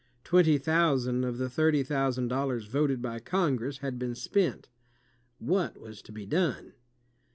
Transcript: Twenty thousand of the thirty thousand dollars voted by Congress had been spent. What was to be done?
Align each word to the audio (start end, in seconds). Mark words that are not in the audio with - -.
Twenty 0.23 0.57
thousand 0.57 1.23
of 1.25 1.37
the 1.37 1.47
thirty 1.47 1.83
thousand 1.83 2.27
dollars 2.29 2.65
voted 2.65 3.03
by 3.03 3.19
Congress 3.19 3.77
had 3.85 3.99
been 3.99 4.15
spent. 4.15 4.67
What 5.37 5.77
was 5.79 6.01
to 6.01 6.11
be 6.11 6.25
done? 6.25 6.73